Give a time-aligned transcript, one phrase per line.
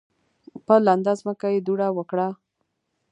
[0.65, 2.27] په لنده ځمکه یې دوړه وکړه.